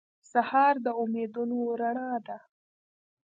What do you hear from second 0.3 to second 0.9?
سهار د